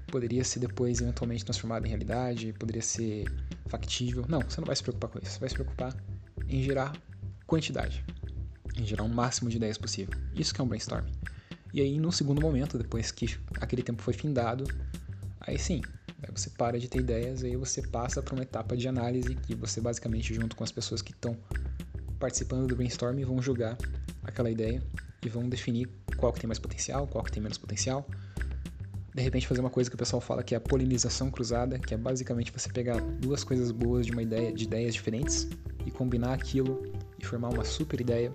poderia 0.06 0.44
ser 0.44 0.60
depois 0.60 1.00
eventualmente 1.00 1.44
transformado 1.44 1.86
em 1.86 1.88
realidade, 1.88 2.52
poderia 2.52 2.82
ser 2.82 3.24
factível. 3.66 4.24
Não, 4.28 4.40
você 4.42 4.60
não 4.60 4.66
vai 4.66 4.76
se 4.76 4.82
preocupar 4.82 5.10
com 5.10 5.18
isso, 5.18 5.32
você 5.32 5.40
vai 5.40 5.48
se 5.48 5.54
preocupar 5.56 5.96
em 6.48 6.62
gerar 6.62 6.96
quantidade, 7.48 8.04
em 8.76 8.86
gerar 8.86 9.02
o 9.02 9.06
um 9.06 9.12
máximo 9.12 9.50
de 9.50 9.56
ideias 9.56 9.76
possível. 9.76 10.14
Isso 10.36 10.54
que 10.54 10.60
é 10.60 10.64
um 10.64 10.68
brainstorming. 10.68 11.12
E 11.74 11.80
aí, 11.80 11.98
no 11.98 12.12
segundo 12.12 12.40
momento, 12.40 12.78
depois 12.78 13.10
que 13.10 13.36
aquele 13.60 13.82
tempo 13.82 14.02
foi 14.02 14.14
findado, 14.14 14.64
aí 15.40 15.58
sim, 15.58 15.82
aí 16.22 16.30
você 16.32 16.48
para 16.50 16.78
de 16.78 16.88
ter 16.88 17.00
ideias, 17.00 17.42
aí 17.42 17.56
você 17.56 17.82
passa 17.82 18.22
para 18.22 18.34
uma 18.34 18.42
etapa 18.42 18.76
de 18.76 18.86
análise 18.86 19.34
que 19.34 19.54
você 19.56 19.80
basicamente 19.80 20.32
junto 20.32 20.54
com 20.54 20.62
as 20.62 20.70
pessoas 20.70 21.02
que 21.02 21.10
estão 21.10 21.36
participando 22.20 22.68
do 22.68 22.76
brainstorm 22.76 23.18
vão 23.24 23.42
julgar 23.42 23.76
aquela 24.22 24.50
ideia 24.50 24.80
e 25.24 25.28
vão 25.28 25.48
definir 25.48 25.88
qual 26.16 26.32
que 26.32 26.40
tem 26.40 26.46
mais 26.46 26.58
potencial, 26.58 27.06
qual 27.08 27.24
que 27.24 27.32
tem 27.32 27.42
menos 27.42 27.58
potencial. 27.58 28.06
De 29.12 29.22
repente 29.22 29.48
fazer 29.48 29.60
uma 29.60 29.70
coisa 29.70 29.90
que 29.90 29.96
o 29.96 29.98
pessoal 29.98 30.20
fala 30.20 30.42
que 30.42 30.54
é 30.54 30.58
a 30.58 30.60
polinização 30.60 31.30
cruzada, 31.30 31.78
que 31.78 31.92
é 31.92 31.96
basicamente 31.96 32.52
você 32.52 32.68
pegar 32.68 33.00
duas 33.00 33.42
coisas 33.42 33.72
boas 33.72 34.06
de 34.06 34.12
uma 34.12 34.22
ideia, 34.22 34.52
de 34.52 34.64
ideias 34.64 34.94
diferentes 34.94 35.48
e 35.84 35.90
combinar 35.90 36.34
aquilo 36.34 36.80
e 37.18 37.24
formar 37.24 37.48
uma 37.48 37.64
super 37.64 38.00
ideia. 38.00 38.32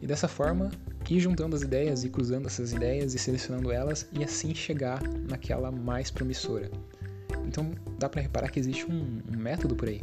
E 0.00 0.06
dessa 0.06 0.28
forma, 0.28 0.70
ir 1.08 1.20
juntando 1.20 1.56
as 1.56 1.62
ideias 1.62 2.04
e 2.04 2.08
cruzando 2.08 2.46
essas 2.46 2.72
ideias 2.72 3.14
e 3.14 3.18
selecionando 3.18 3.72
elas 3.72 4.06
e 4.12 4.22
assim 4.22 4.54
chegar 4.54 5.02
naquela 5.28 5.70
mais 5.70 6.10
promissora. 6.10 6.70
Então 7.46 7.72
dá 7.98 8.08
para 8.08 8.22
reparar 8.22 8.50
que 8.50 8.58
existe 8.58 8.86
um, 8.86 9.20
um, 9.32 9.36
método 9.36 9.74
por 9.74 9.88
aí. 9.88 10.02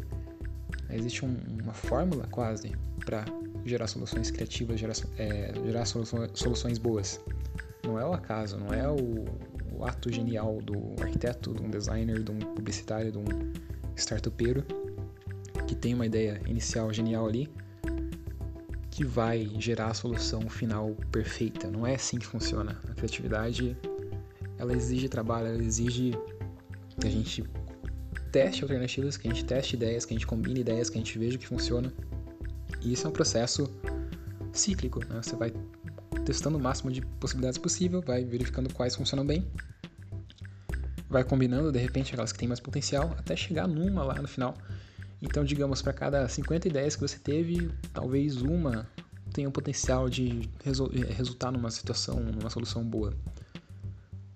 Existe 0.90 1.26
um, 1.26 1.36
uma 1.62 1.74
fórmula 1.74 2.28
quase 2.32 2.72
para 3.06 3.26
gerar 3.66 3.88
soluções 3.88 4.32
criativas, 4.32 4.80
gerar, 4.80 4.96
é, 5.18 5.54
gerar 5.66 5.86
soluções, 5.86 6.78
boas. 6.78 7.20
Não 7.84 8.00
é 8.00 8.06
o 8.06 8.14
acaso, 8.14 8.58
não 8.58 8.74
é 8.74 8.88
o, 8.88 9.26
o 9.74 9.86
ato 9.86 10.12
genial 10.12 10.60
do 10.62 10.96
arquiteto, 11.02 11.54
de 11.54 11.62
um 11.62 11.70
designer, 11.70 12.22
de 12.22 12.32
um 12.32 12.40
publicitário, 12.40 13.12
de 13.12 13.18
um 13.18 13.26
startupeiro 13.96 14.66
que 15.68 15.76
tem 15.76 15.94
uma 15.94 16.06
ideia 16.06 16.42
inicial 16.48 16.92
genial 16.92 17.28
ali 17.28 17.50
que 18.90 19.06
vai 19.06 19.50
gerar 19.58 19.88
a 19.88 19.94
solução 19.94 20.42
final 20.50 20.96
perfeita. 21.12 21.72
Não 21.72 21.88
é 21.88 21.96
assim 21.96 22.20
que 22.20 22.26
funciona. 22.26 22.78
A 22.90 22.94
criatividade 22.94 23.78
ela 24.58 24.74
exige 24.74 25.08
trabalho, 25.08 25.48
ela 25.48 25.64
exige 25.64 26.12
que 27.00 27.08
a 27.08 27.10
gente 27.10 27.44
teste 28.32 28.64
alternativas, 28.64 29.18
que 29.18 29.28
a 29.28 29.34
gente 29.34 29.46
teste 29.46 29.76
ideias, 29.76 30.06
que 30.06 30.14
a 30.14 30.18
gente 30.18 30.28
combine 30.28 30.62
ideias, 30.62 30.90
que 30.90 30.98
a 30.98 31.02
gente 31.02 31.18
veja 31.18 31.38
o 31.38 31.40
que 31.40 31.48
funciona. 31.48 31.92
E 32.82 32.94
isso 32.94 33.06
é 33.06 33.10
um 33.10 33.14
processo 33.14 33.70
cíclico, 34.54 35.00
né? 35.06 35.22
Você 35.22 35.36
vai 35.36 35.54
testando 36.26 36.58
o 36.58 36.62
máximo 36.62 36.92
de 36.92 37.02
possibilidades 37.02 37.58
possível, 37.58 38.02
vai 38.02 38.24
verificando 38.24 38.74
quais 38.74 38.96
funcionam 38.96 39.26
bem, 39.26 39.46
vai 41.10 41.24
combinando 41.24 41.72
de 41.72 41.80
repente 41.80 42.14
aquelas 42.14 42.32
que 42.32 42.40
têm 42.40 42.48
mais 42.48 42.60
potencial, 42.60 43.14
até 43.18 43.36
chegar 43.36 43.68
numa 43.68 44.04
lá 44.04 44.22
no 44.22 44.28
final 44.28 44.56
então, 45.22 45.44
digamos, 45.44 45.82
para 45.82 45.94
cada 45.94 46.28
50 46.28 46.68
ideias 46.68 46.96
que 46.96 47.02
você 47.02 47.20
teve, 47.20 47.70
talvez 47.94 48.42
uma 48.42 48.88
tenha 49.32 49.48
o 49.48 49.52
potencial 49.52 50.10
de 50.10 50.50
eh, 50.66 51.14
resultar 51.14 51.52
numa 51.52 51.72
situação, 51.72 52.20
numa 52.20 52.50
solução 52.50 52.84
boa. 52.84 53.14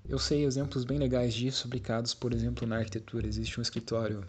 Eu 0.08 0.20
sei 0.20 0.46
exemplos 0.46 0.84
bem 0.84 0.98
legais 0.98 1.34
disso 1.34 1.68
aplicados, 1.68 2.14
por 2.14 2.34
exemplo, 2.34 2.68
na 2.68 2.78
arquitetura. 2.78 3.28
Existe 3.28 3.60
um 3.60 3.62
escritório 3.62 4.24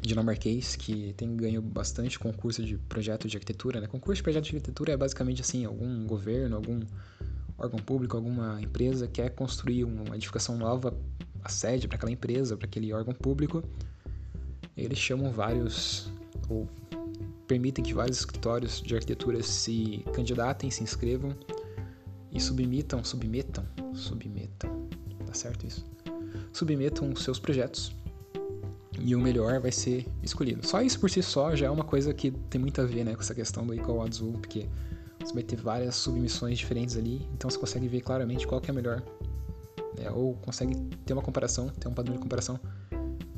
dinamarquês 0.00 0.76
que 0.76 1.14
tem 1.14 1.34
ganho 1.36 1.62
bastante 1.62 2.18
concurso 2.18 2.62
de 2.62 2.76
projeto 2.76 3.28
de 3.28 3.36
arquitetura. 3.36 3.80
Né? 3.80 3.86
Concurso 3.86 4.16
de 4.16 4.22
projeto 4.22 4.44
de 4.44 4.56
arquitetura 4.56 4.92
é 4.92 4.96
basicamente 4.96 5.40
assim, 5.40 5.64
algum 5.64 6.06
governo, 6.06 6.56
algum 6.56 6.80
órgão 7.56 7.78
público, 7.78 8.16
alguma 8.16 8.60
empresa 8.60 9.06
quer 9.06 9.30
construir 9.30 9.84
uma 9.84 10.16
edificação 10.16 10.58
nova, 10.58 10.94
a 11.42 11.48
sede 11.48 11.86
para 11.86 11.96
aquela 11.96 12.12
empresa, 12.12 12.56
para 12.56 12.66
aquele 12.66 12.92
órgão 12.92 13.14
público, 13.14 13.62
eles 14.76 14.98
chamam 14.98 15.30
vários, 15.30 16.10
ou 16.48 16.68
permitem 17.46 17.84
que 17.84 17.94
vários 17.94 18.18
escritórios 18.18 18.80
de 18.80 18.94
arquitetura 18.94 19.42
se 19.42 20.04
candidatem, 20.12 20.70
se 20.70 20.82
inscrevam 20.82 21.36
e 22.32 22.40
submetam, 22.40 23.04
submetam, 23.04 23.64
submetam, 23.94 24.81
tá 25.32 25.38
certo 25.38 25.66
isso? 25.66 25.84
Submetam 26.52 27.14
seus 27.16 27.38
projetos 27.38 27.92
e 29.00 29.16
o 29.16 29.20
melhor 29.20 29.60
vai 29.60 29.72
ser 29.72 30.06
escolhido. 30.22 30.66
Só 30.66 30.82
isso 30.82 31.00
por 31.00 31.10
si 31.10 31.22
só 31.22 31.56
já 31.56 31.66
é 31.66 31.70
uma 31.70 31.84
coisa 31.84 32.12
que 32.12 32.30
tem 32.30 32.60
muito 32.60 32.80
a 32.80 32.84
ver 32.84 33.04
né, 33.04 33.14
com 33.14 33.20
essa 33.20 33.34
questão 33.34 33.66
do 33.66 33.74
Equal 33.74 33.98
Rule, 33.98 34.38
porque 34.38 34.66
você 35.18 35.32
vai 35.32 35.42
ter 35.42 35.56
várias 35.56 35.96
submissões 35.96 36.58
diferentes 36.58 36.96
ali, 36.96 37.26
então 37.32 37.50
você 37.50 37.58
consegue 37.58 37.88
ver 37.88 38.02
claramente 38.02 38.46
qual 38.46 38.60
que 38.60 38.70
é 38.70 38.74
melhor, 38.74 39.02
né, 39.98 40.10
ou 40.10 40.34
consegue 40.34 40.74
ter 41.06 41.12
uma 41.12 41.22
comparação, 41.22 41.68
ter 41.68 41.88
um 41.88 41.94
padrão 41.94 42.14
de 42.14 42.20
comparação 42.20 42.60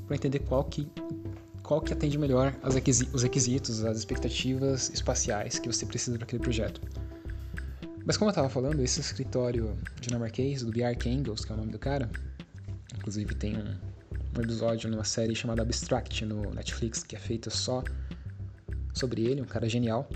para 0.06 0.16
entender 0.16 0.40
qual 0.40 0.64
que 0.64 0.88
qual 1.62 1.80
que 1.80 1.94
atende 1.94 2.18
melhor 2.18 2.54
os 2.62 3.22
requisitos, 3.22 3.82
as 3.84 3.96
expectativas 3.96 4.90
espaciais 4.90 5.58
que 5.58 5.66
você 5.66 5.86
precisa 5.86 6.18
para 6.18 6.26
aquele 6.26 6.42
projeto. 6.42 6.78
Mas 8.06 8.18
como 8.18 8.28
eu 8.28 8.32
estava 8.32 8.50
falando, 8.50 8.82
esse 8.82 9.00
escritório 9.00 9.78
dinamarquês, 9.98 10.62
do 10.62 10.70
Bjarke 10.70 11.08
Engels, 11.08 11.44
que 11.44 11.52
é 11.52 11.54
o 11.54 11.58
nome 11.58 11.72
do 11.72 11.78
cara, 11.78 12.10
inclusive 12.94 13.34
tem 13.34 13.56
um, 13.56 13.74
um 14.36 14.42
episódio 14.42 14.90
numa 14.90 15.04
série 15.04 15.34
chamada 15.34 15.62
Abstract 15.62 16.24
no 16.26 16.50
Netflix, 16.52 17.02
que 17.02 17.16
é 17.16 17.18
feita 17.18 17.48
só 17.48 17.82
sobre 18.92 19.24
ele, 19.24 19.40
um 19.40 19.46
cara 19.46 19.66
genial. 19.68 20.06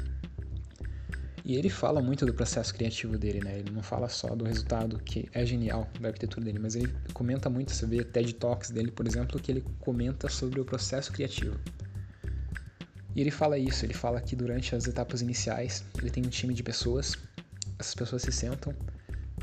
E 1.42 1.57
ele 1.57 1.71
fala 1.71 2.02
muito 2.02 2.26
do 2.26 2.35
processo 2.35 2.75
criativo 2.75 3.16
dele, 3.16 3.40
né? 3.42 3.59
Ele 3.61 3.71
não 3.71 3.83
fala 3.83 4.07
só 4.07 4.35
do 4.35 4.45
resultado 4.45 4.99
que 4.99 5.26
é 5.33 5.47
genial 5.47 5.88
da 5.99 6.09
arquitetura 6.09 6.45
dele, 6.45 6.59
mas 6.59 6.76
ele 6.76 6.95
comenta 7.14 7.49
muito, 7.49 7.73
você 7.73 7.87
vê 7.87 8.04
TED 8.04 8.35
Talks 8.35 8.71
dele, 8.71 8.90
por 8.90 9.07
exemplo, 9.07 9.40
que 9.40 9.50
ele 9.50 9.64
comenta 9.80 10.28
sobre 10.28 10.61
o 10.61 10.64
processo 10.64 11.11
criativo. 11.11 11.59
E 13.16 13.21
ele 13.23 13.30
fala 13.30 13.57
isso, 13.57 13.87
ele 13.87 13.95
fala 13.95 14.21
que 14.21 14.37
durante 14.37 14.76
as 14.76 14.87
etapas 14.87 15.23
iniciais, 15.23 15.83
ele 15.97 16.11
tem 16.11 16.23
um 16.25 16.28
time 16.28 16.52
de 16.52 16.62
pessoas, 16.62 17.16
essas 17.78 17.94
pessoas 17.94 18.23
se 18.23 18.32
sentam 18.32 18.75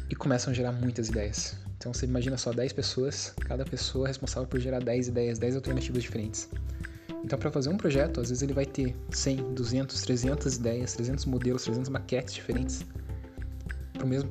e 0.10 0.16
começam 0.16 0.52
a 0.52 0.54
gerar 0.56 0.72
muitas 0.72 1.10
ideias. 1.10 1.56
Então 1.78 1.94
você 1.94 2.06
imagina 2.06 2.38
só 2.38 2.52
10 2.52 2.74
pessoas, 2.74 3.34
cada 3.42 3.64
pessoa 3.64 4.08
responsável 4.08 4.48
por 4.48 4.60
gerar 4.60 4.80
10 4.80 5.10
ideias, 5.10 5.40
10 5.40 5.56
alternativas 5.56 6.04
diferentes. 6.04 6.50
Então, 7.24 7.40
para 7.40 7.50
fazer 7.50 7.70
um 7.70 7.78
projeto, 7.78 8.22
às 8.22 8.30
vezes 8.30 8.44
ele 8.44 8.54
vai 8.54 8.68
ter 8.68 8.96
100, 9.10 9.56
200, 9.56 10.00
300 10.02 10.58
ideias, 10.58 10.94
300 10.94 11.26
modelos, 11.26 11.64
300 11.64 11.90
maquetes 11.90 12.36
diferentes 12.36 12.86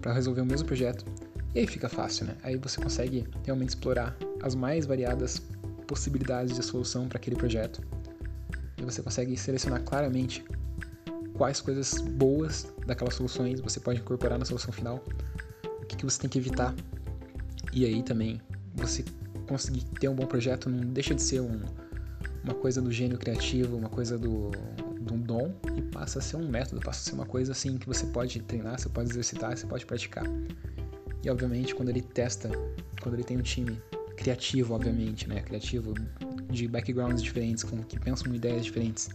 para 0.01 0.13
resolver 0.13 0.43
o 0.43 0.47
mesmo 0.47 0.67
projeto. 0.67 1.05
E 1.55 1.59
aí 1.59 1.67
fica 1.67 1.89
fácil, 1.89 2.27
né? 2.27 2.37
Aí 2.45 2.57
você 2.57 2.81
consegue 2.81 3.27
realmente 3.45 3.71
explorar 3.71 4.17
as 4.41 4.55
mais 4.55 4.87
variadas 4.87 5.43
possibilidades 5.89 6.55
de 6.55 6.63
solução 6.63 7.09
para 7.09 7.19
aquele 7.19 7.35
projeto. 7.35 7.81
E 8.79 8.83
você 8.85 9.03
consegue 9.03 9.37
selecionar 9.37 9.83
claramente 9.83 10.45
quais 11.35 11.61
coisas 11.61 12.01
boas 12.01 12.67
daquelas 12.87 13.15
soluções 13.15 13.61
você 13.61 13.81
pode 13.81 14.01
incorporar 14.01 14.39
na 14.39 14.45
solução 14.45 14.73
final, 14.73 15.05
o 15.83 15.87
que, 15.87 15.97
que 15.97 16.05
você 16.05 16.21
tem 16.21 16.31
que 16.31 16.39
evitar. 16.39 16.75
E 17.73 17.85
aí 17.85 18.03
também 18.03 18.41
você 18.75 19.05
conseguir 19.47 19.85
ter 20.01 20.09
um 20.09 20.15
bom 20.15 20.27
projeto 20.27 20.71
não 20.71 20.93
deixa 20.93 21.15
de 21.15 21.23
ser 21.23 21.41
um, 21.41 21.61
uma 22.43 22.55
coisa 22.55 22.81
do 22.81 22.91
gênio 22.91 23.19
criativo, 23.19 23.77
uma 23.77 23.89
coisa 23.89 24.17
do, 24.17 24.51
do 25.01 25.15
dom 25.15 25.53
e 25.77 25.83
passa 25.83 26.21
a 26.21 26.23
ser 26.23 26.37
um 26.37 26.49
método, 26.49 26.81
passa 26.81 27.01
a 27.01 27.05
ser 27.11 27.15
uma 27.15 27.27
coisa 27.27 27.53
assim 27.53 27.77
que 27.77 27.87
você 27.87 28.07
pode 28.07 28.41
treinar, 28.43 28.79
você 28.79 28.89
pode 28.89 29.11
exercitar, 29.11 29.57
você 29.57 29.67
pode 29.67 29.85
praticar. 29.85 30.25
E 31.23 31.29
obviamente 31.29 31.75
quando 31.75 31.89
ele 31.89 32.03
testa, 32.03 32.49
quando 33.03 33.15
ele 33.15 33.25
tem 33.25 33.37
um 33.37 33.43
time 33.43 33.81
criativo, 34.17 34.75
obviamente, 34.75 35.29
né, 35.29 35.41
criativo 35.43 35.95
de 36.49 36.69
backgrounds 36.69 37.23
diferentes, 37.23 37.65
com 37.65 37.83
que 37.83 37.99
pensam 37.99 38.33
em 38.33 38.37
ideias 38.37 38.65
diferentes 38.65 39.09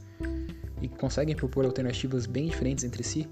e 0.81 0.87
conseguem 0.87 1.35
propor 1.35 1.65
alternativas 1.65 2.25
bem 2.25 2.47
diferentes 2.47 2.83
entre 2.83 3.03
si, 3.03 3.27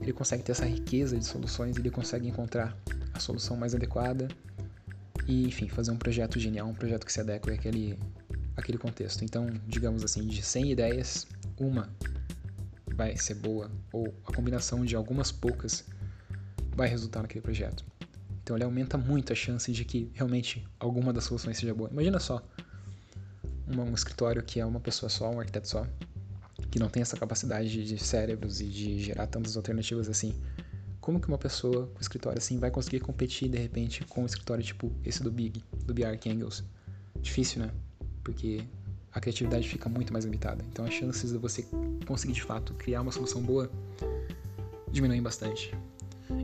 ele 0.00 0.12
consegue 0.12 0.42
ter 0.42 0.52
essa 0.52 0.64
riqueza 0.64 1.16
de 1.18 1.24
soluções, 1.24 1.76
ele 1.76 1.90
consegue 1.90 2.26
encontrar 2.26 2.76
a 3.12 3.20
solução 3.20 3.56
mais 3.56 3.74
adequada 3.74 4.28
e, 5.26 5.46
enfim, 5.46 5.68
fazer 5.68 5.90
um 5.90 5.96
projeto 5.96 6.38
genial, 6.38 6.68
um 6.68 6.74
projeto 6.74 7.04
que 7.04 7.12
se 7.12 7.20
adequa 7.20 7.52
àquele 7.52 7.98
aquele 8.56 8.78
contexto. 8.78 9.24
Então, 9.24 9.48
digamos 9.66 10.04
assim, 10.04 10.26
de 10.26 10.42
100 10.42 10.72
ideias, 10.72 11.26
uma 11.58 11.88
vai 12.94 13.16
ser 13.16 13.34
boa, 13.34 13.70
ou 13.92 14.12
a 14.26 14.32
combinação 14.32 14.84
de 14.84 14.94
algumas 14.94 15.32
poucas 15.32 15.84
vai 16.74 16.88
resultar 16.88 17.22
naquele 17.22 17.40
projeto. 17.40 17.84
Então, 18.42 18.56
ele 18.56 18.64
aumenta 18.64 18.98
muito 18.98 19.32
a 19.32 19.36
chance 19.36 19.70
de 19.72 19.84
que 19.84 20.10
realmente 20.12 20.66
alguma 20.78 21.12
das 21.12 21.24
soluções 21.24 21.56
seja 21.56 21.74
boa. 21.74 21.88
Imagina 21.90 22.18
só 22.18 22.42
um 23.68 23.94
escritório 23.94 24.42
que 24.42 24.58
é 24.60 24.66
uma 24.66 24.80
pessoa 24.80 25.08
só, 25.08 25.30
um 25.30 25.38
arquiteto 25.38 25.68
só, 25.68 25.86
que 26.70 26.78
não 26.78 26.88
tem 26.88 27.02
essa 27.02 27.16
capacidade 27.16 27.84
de 27.84 27.98
cérebros 27.98 28.60
e 28.60 28.66
de 28.66 29.00
gerar 29.00 29.26
tantas 29.26 29.56
alternativas 29.56 30.08
assim. 30.08 30.34
Como 31.00 31.20
que 31.20 31.28
uma 31.28 31.38
pessoa 31.38 31.86
com 31.86 32.00
escritório 32.00 32.38
assim 32.38 32.58
vai 32.58 32.70
conseguir 32.70 33.00
competir 33.00 33.48
de 33.48 33.58
repente 33.58 34.04
com 34.04 34.22
um 34.22 34.26
escritório 34.26 34.62
tipo 34.62 34.92
esse 35.04 35.22
do 35.22 35.30
Big, 35.30 35.64
do 35.84 35.94
Bjarke 35.94 36.28
Engels? 36.28 36.62
Difícil, 37.20 37.62
né? 37.62 37.70
porque 38.22 38.64
a 39.12 39.20
criatividade 39.20 39.68
fica 39.68 39.88
muito 39.88 40.12
mais 40.12 40.24
limitada. 40.24 40.64
Então 40.70 40.84
as 40.84 40.94
chances 40.94 41.32
de 41.32 41.38
você 41.38 41.66
conseguir 42.06 42.34
de 42.34 42.42
fato 42.42 42.74
criar 42.74 43.02
uma 43.02 43.12
solução 43.12 43.42
boa 43.42 43.70
diminuem 44.90 45.22
bastante. 45.22 45.74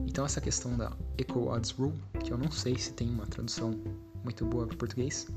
Então 0.07 0.25
essa 0.25 0.41
questão 0.41 0.77
da 0.77 0.93
Equal 1.17 1.49
Odds 1.49 1.71
Rule, 1.71 1.95
que 2.25 2.33
eu 2.33 2.39
não 2.39 2.51
sei 2.51 2.77
se 2.77 2.93
tem 2.93 3.09
uma 3.09 3.27
tradução 3.27 3.79
muito 4.25 4.45
boa 4.45 4.67
para 4.67 4.77
português, 4.77 5.29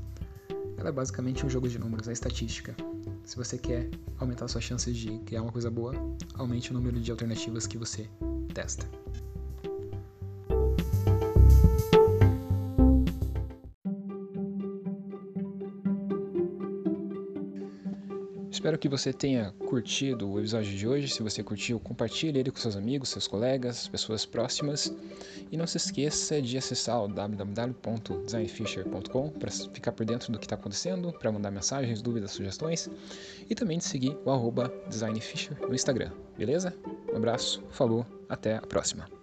ela 0.76 0.88
é 0.88 0.92
basicamente 0.92 1.46
um 1.46 1.50
jogo 1.50 1.68
de 1.68 1.78
números, 1.78 2.08
é 2.08 2.12
estatística. 2.12 2.74
Se 3.24 3.36
você 3.36 3.56
quer 3.58 3.88
aumentar 4.18 4.48
suas 4.48 4.64
chances 4.64 4.96
de 4.96 5.18
criar 5.20 5.42
uma 5.42 5.52
coisa 5.52 5.70
boa, 5.70 5.94
aumente 6.34 6.70
o 6.70 6.74
número 6.74 7.00
de 7.00 7.10
alternativas 7.10 7.66
que 7.66 7.78
você 7.78 8.08
testa. 8.52 8.88
Espero 18.50 18.76
que 18.76 18.88
você 18.88 19.12
tenha 19.12 19.54
curtido 19.68 20.28
o 20.28 20.36
episódio 20.38 20.76
de 20.76 20.88
hoje. 20.88 21.06
Se 21.08 21.22
você 21.22 21.40
curtiu, 21.42 21.78
compartilhe 21.78 22.40
ele 22.40 22.50
com 22.50 22.58
seus 22.58 22.74
amigos, 22.74 23.10
seus 23.10 23.28
colegas, 23.28 23.86
pessoas 23.86 24.26
próximas. 24.26 24.92
E 25.52 25.56
não 25.56 25.68
se 25.68 25.76
esqueça 25.76 26.42
de 26.42 26.58
acessar 26.58 27.00
o 27.02 27.08
www.designfisher.com 27.08 29.30
para 29.30 29.50
ficar 29.50 29.92
por 29.92 30.04
dentro 30.04 30.32
do 30.32 30.38
que 30.38 30.46
está 30.46 30.56
acontecendo, 30.56 31.12
para 31.12 31.30
mandar 31.30 31.52
mensagens, 31.52 32.02
dúvidas, 32.02 32.32
sugestões. 32.32 32.90
E 33.48 33.54
também 33.54 33.78
de 33.78 33.84
seguir 33.84 34.18
o 34.24 34.52
designfisher 34.88 35.56
no 35.60 35.72
Instagram, 35.74 36.10
beleza? 36.36 36.74
Um 37.12 37.16
abraço, 37.16 37.62
falou, 37.70 38.04
até 38.28 38.56
a 38.56 38.62
próxima. 38.62 39.19